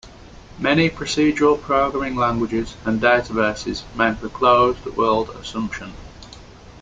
[0.57, 5.93] Many procedural programming languages and databases make the closed-world assumption.